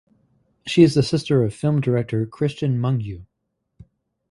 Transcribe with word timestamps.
She 0.65 0.81
is 0.81 0.95
the 0.95 1.03
sister 1.03 1.43
of 1.43 1.53
film 1.53 1.79
director 1.79 2.25
Cristian 2.25 2.79
Mungiu. 2.79 3.27